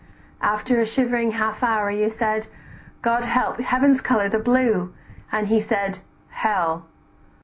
[0.41, 2.47] "After a shivering half hour you said:
[3.03, 3.59] 'God help!
[3.59, 4.95] heaven's color, the blue;'
[5.31, 6.87] and he said, 'hell.